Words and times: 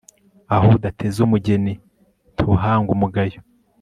aho 0.55 0.67
udatezeumugeni 0.77 1.73
ntuhanga 2.35 2.89
umugayo 2.95 3.39